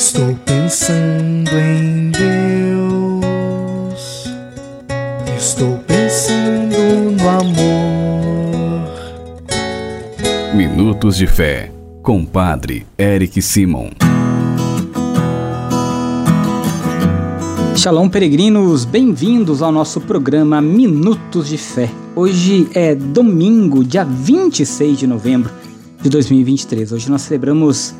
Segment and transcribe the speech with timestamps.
[0.00, 3.20] Estou pensando em Deus.
[5.36, 6.74] Estou pensando
[7.20, 8.88] no amor.
[10.54, 11.70] Minutos de Fé,
[12.02, 13.90] com Padre Eric Simon.
[17.76, 21.90] Shalom, peregrinos, bem-vindos ao nosso programa Minutos de Fé.
[22.16, 25.52] Hoje é domingo, dia 26 de novembro
[26.00, 26.90] de 2023.
[26.90, 27.94] Hoje nós celebramos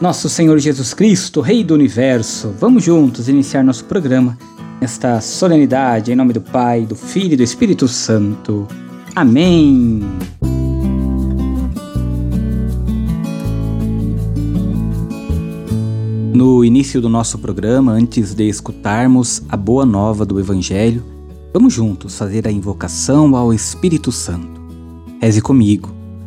[0.00, 2.54] nosso Senhor Jesus Cristo, Rei do Universo.
[2.58, 4.36] Vamos juntos iniciar nosso programa
[4.80, 8.66] nesta solenidade em nome do Pai, do Filho e do Espírito Santo.
[9.14, 10.00] Amém.
[16.34, 21.04] No início do nosso programa, antes de escutarmos a boa nova do Evangelho,
[21.52, 24.60] vamos juntos fazer a invocação ao Espírito Santo.
[25.20, 25.93] Reze comigo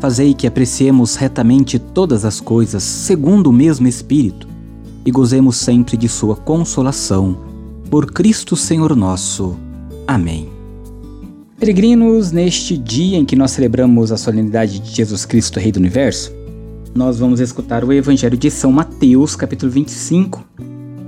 [0.00, 4.48] fazei que apreciemos retamente todas as coisas segundo o mesmo Espírito
[5.04, 7.38] e gozemos sempre de Sua consolação.
[7.90, 9.56] Por Cristo Senhor nosso.
[10.06, 10.48] Amém.
[11.58, 16.32] Peregrinos, neste dia em que nós celebramos a solenidade de Jesus Cristo, Rei do Universo,
[16.94, 20.42] nós vamos escutar o Evangelho de São Mateus, capítulo 25,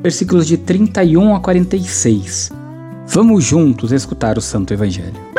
[0.03, 2.53] versículos de 31 a 46
[3.07, 5.32] Vamos juntos escutar o Santo Evangelho.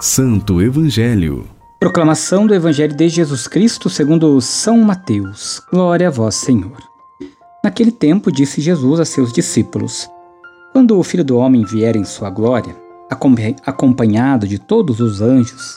[0.00, 1.46] Santo Evangelho.
[1.78, 5.60] Proclamação do Evangelho de Jesus Cristo segundo São Mateus.
[5.70, 6.78] Glória a vós, Senhor.
[7.62, 10.08] Naquele tempo disse Jesus a seus discípulos:
[10.72, 12.74] Quando o Filho do Homem vier em sua glória,
[13.66, 15.76] acompanhado de todos os anjos,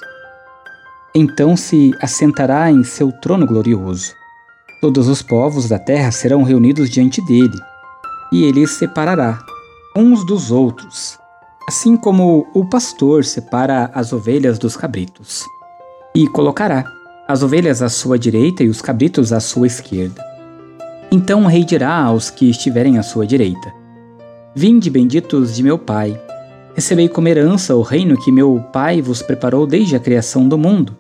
[1.14, 4.14] então se assentará em seu trono glorioso
[4.84, 7.58] Todos os povos da terra serão reunidos diante dele,
[8.34, 9.40] e ele separará
[9.96, 11.18] uns dos outros,
[11.68, 15.44] assim como o pastor separa as ovelhas dos cabritos,
[16.16, 16.86] e colocará
[17.28, 20.24] as ovelhas à sua direita e os cabritos à sua esquerda.
[21.12, 23.74] Então o rei dirá aos que estiverem à sua direita:
[24.56, 26.20] Vinde, benditos de meu Pai,
[26.76, 30.98] recebei como herança o reino que meu Pai vos preparou desde a criação do mundo.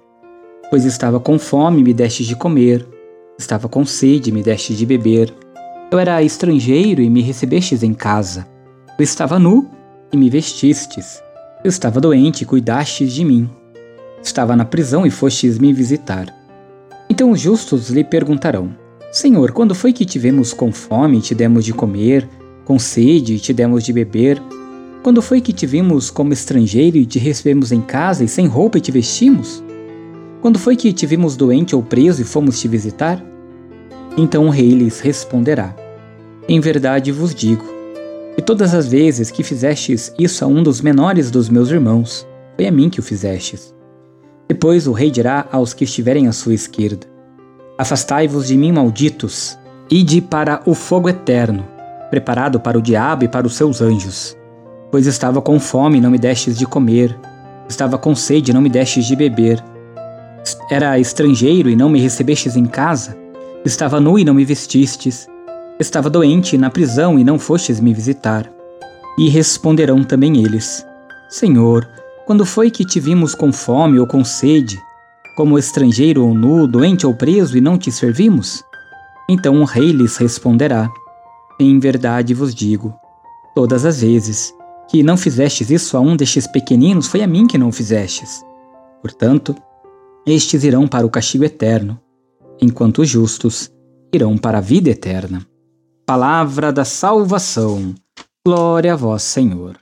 [0.70, 2.88] Pois estava com fome me destes de comer
[3.38, 5.34] Estava com sede me deste de beber.
[5.92, 8.48] Eu era estrangeiro e me recebestes em casa.
[8.98, 9.70] Eu estava nu
[10.14, 11.22] e me vestistes.
[11.64, 13.50] Eu estava doente e cuidastes de mim.
[14.22, 16.28] Estava na prisão e fostes me visitar.
[17.10, 18.74] Então os justos lhe perguntarão:
[19.12, 22.30] Senhor, quando foi que tivemos com fome e te demos de comer,
[22.64, 24.42] com sede e te demos de beber?
[25.02, 28.78] Quando foi que te vimos como estrangeiro e te recebemos em casa e sem roupa
[28.78, 29.62] e te vestimos?
[30.42, 33.22] Quando foi que te vimos doente ou preso e fomos te visitar?
[34.16, 35.76] Então o rei lhes responderá:
[36.48, 37.73] Em verdade vos digo,
[38.36, 42.68] que todas as vezes que fizestes isso a um dos menores dos meus irmãos, foi
[42.68, 43.74] a mim que o fizestes.
[44.48, 47.08] Depois o rei dirá aos que estiverem à sua esquerda:
[47.78, 49.58] Afastai-vos de mim, malditos,
[49.90, 51.66] ide para o fogo eterno,
[52.10, 54.38] preparado para o diabo e para os seus anjos.
[54.92, 57.18] Pois estava com fome e não me destes de comer,
[57.68, 59.64] estava com sede e não me destes de beber
[60.70, 63.18] era estrangeiro e não me recebestes em casa?
[63.66, 65.28] Estava nu e não me vestistes?
[65.80, 68.50] Estava doente na prisão e não fostes me visitar?
[69.18, 70.86] E responderão também eles:
[71.30, 71.88] Senhor,
[72.28, 74.80] quando foi que te vimos com fome ou com sede,
[75.36, 78.64] como estrangeiro ou nu, doente ou preso e não te servimos?
[79.28, 80.92] Então o rei lhes responderá:
[81.60, 82.94] Em verdade vos digo,
[83.56, 84.54] todas as vezes
[84.88, 88.44] que não fizestes isso a um destes pequeninos, foi a mim que não fizestes.
[89.02, 89.56] Portanto,
[90.26, 92.00] estes irão para o castigo eterno,
[92.62, 93.72] enquanto os justos
[94.14, 95.44] irão para a vida eterna.
[96.14, 97.96] Palavra da salvação.
[98.46, 99.80] Glória a vós, Senhor.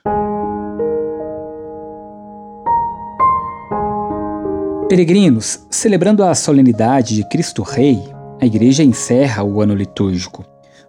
[4.88, 8.02] Peregrinos, celebrando a solenidade de Cristo Rei,
[8.40, 10.42] a Igreja encerra o ano litúrgico.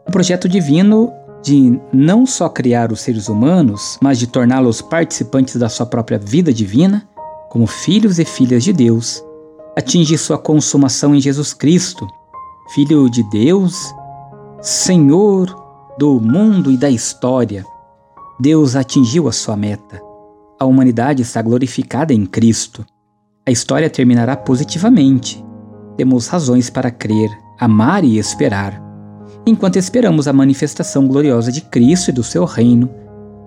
[0.08, 1.12] O projeto divino
[1.44, 6.54] de não só criar os seres humanos, mas de torná-los participantes da sua própria vida
[6.54, 7.06] divina,
[7.50, 9.22] como filhos e filhas de Deus,
[9.78, 12.08] atinge sua consumação em Jesus Cristo,
[12.74, 13.94] Filho de Deus,
[14.66, 15.54] Senhor
[16.00, 17.66] do mundo e da história.
[18.40, 20.02] Deus atingiu a sua meta.
[20.58, 22.86] A humanidade está glorificada em Cristo.
[23.46, 25.44] A história terminará positivamente.
[25.98, 27.30] Temos razões para crer,
[27.60, 28.82] amar e esperar.
[29.46, 32.90] Enquanto esperamos a manifestação gloriosa de Cristo e do seu reino,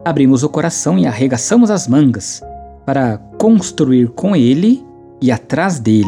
[0.05, 2.43] abrimos o coração e arregaçamos as mangas
[2.85, 4.85] para construir com Ele
[5.23, 6.05] e atrás dele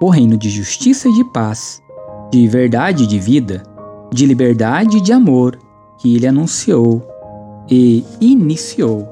[0.00, 1.82] o reino de justiça e de paz,
[2.30, 3.74] de verdade e de vida,
[4.12, 5.58] de liberdade e de amor
[5.98, 7.06] que Ele anunciou
[7.70, 9.06] e iniciou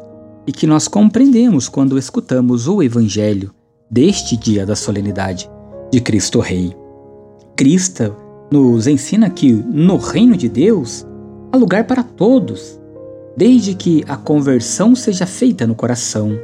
[0.47, 3.53] e que nós compreendemos quando escutamos o Evangelho
[3.91, 5.51] deste dia da solenidade
[5.91, 6.77] de Cristo Rei.
[7.57, 8.15] Cristo
[8.51, 11.07] nos ensina que no reino de Deus
[11.53, 12.79] há lugar para todos,
[13.37, 16.39] desde que a conversão seja feita no coração.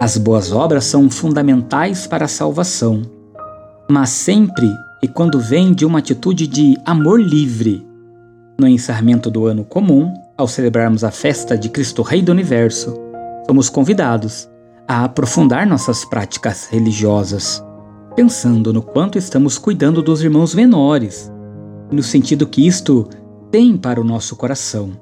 [0.00, 3.02] As boas obras são fundamentais para a salvação,
[3.90, 4.68] mas sempre
[5.04, 7.86] e quando vem de uma atitude de amor livre.
[8.58, 12.96] No encerramento do ano comum, ao celebrarmos a festa de Cristo Rei do Universo,
[13.46, 14.48] somos convidados
[14.88, 17.62] a aprofundar nossas práticas religiosas,
[18.16, 21.30] pensando no quanto estamos cuidando dos irmãos menores,
[21.92, 23.06] no sentido que isto
[23.50, 24.92] tem para o nosso coração.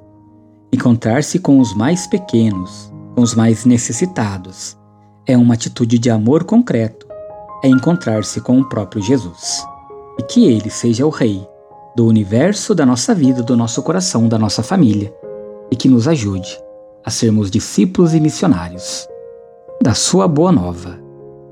[0.73, 4.77] Encontrar-se com os mais pequenos, com os mais necessitados,
[5.25, 7.07] é uma atitude de amor concreto,
[7.63, 9.65] é encontrar-se com o próprio Jesus.
[10.19, 11.47] E que ele seja o Rei
[11.95, 15.13] do universo, da nossa vida, do nosso coração, da nossa família,
[15.71, 16.59] e que nos ajude
[17.05, 19.07] a sermos discípulos e missionários
[19.81, 20.99] da Sua Boa Nova.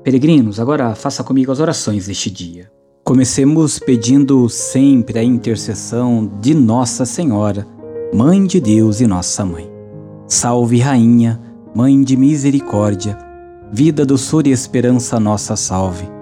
[0.02, 2.70] Peregrinos, agora faça comigo as orações deste dia.
[3.04, 7.66] Comecemos pedindo sempre a intercessão de Nossa Senhora,
[8.14, 9.70] Mãe de Deus e Nossa Mãe.
[10.26, 11.40] Salve, Rainha,
[11.74, 13.18] Mãe de Misericórdia,
[13.72, 16.21] vida, doçura e esperança, nossa salve.